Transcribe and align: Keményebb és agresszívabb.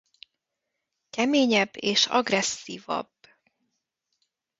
Keményebb 1.09 1.75
és 1.83 2.05
agresszívabb. 2.07 3.11